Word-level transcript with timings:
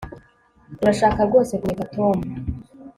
Urashaka 0.81 1.19
rwose 1.27 1.53
kuneka 1.61 1.85
Tom 1.95 2.17